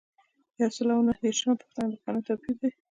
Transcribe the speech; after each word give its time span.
یو 0.61 0.69
سل 0.75 0.87
او 0.95 1.01
نهه 1.07 1.19
دیرشمه 1.23 1.53
پوښتنه 1.61 1.85
د 1.91 1.95
قانون 2.03 2.23
توپیر 2.27 2.55
دی. 2.61 2.69